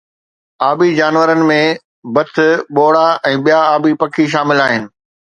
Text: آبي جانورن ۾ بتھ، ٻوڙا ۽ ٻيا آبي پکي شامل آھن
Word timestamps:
آبي 0.67 0.87
جانورن 0.99 1.41
۾ 1.49 1.57
بتھ، 2.15 2.39
ٻوڙا 2.77 3.03
۽ 3.33 3.35
ٻيا 3.45 3.59
آبي 3.75 3.93
پکي 4.01 4.25
شامل 4.33 4.61
آھن 4.65 4.89